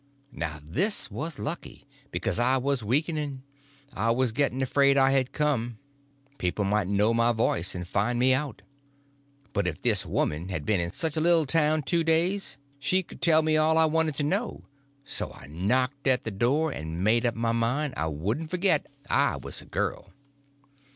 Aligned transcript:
Now 0.31 0.59
this 0.65 1.11
was 1.11 1.37
lucky, 1.37 1.85
because 2.09 2.39
I 2.39 2.57
was 2.57 2.83
weakening; 2.83 3.43
I 3.93 4.09
was 4.09 4.31
getting 4.31 4.63
afraid 4.63 4.97
I 4.97 5.11
had 5.11 5.31
come; 5.31 5.77
people 6.39 6.65
might 6.65 6.87
know 6.87 7.13
my 7.13 7.31
voice 7.31 7.75
and 7.75 7.87
find 7.87 8.17
me 8.17 8.33
out. 8.33 8.63
But 9.53 9.67
if 9.67 9.79
this 9.79 10.03
woman 10.03 10.49
had 10.49 10.65
been 10.65 10.79
in 10.79 10.91
such 10.91 11.17
a 11.17 11.21
little 11.21 11.45
town 11.45 11.83
two 11.83 12.03
days 12.03 12.57
she 12.79 13.03
could 13.03 13.21
tell 13.21 13.43
me 13.43 13.57
all 13.57 13.77
I 13.77 13.85
wanted 13.85 14.15
to 14.15 14.23
know; 14.23 14.63
so 15.05 15.33
I 15.33 15.45
knocked 15.45 16.07
at 16.07 16.23
the 16.23 16.31
door, 16.31 16.71
and 16.71 17.03
made 17.03 17.23
up 17.23 17.35
my 17.35 17.51
mind 17.51 17.93
I 17.95 18.07
wouldn't 18.07 18.49
forget 18.49 18.87
I 19.07 19.37
was 19.37 19.61
a 19.61 19.65
girl. 19.65 20.11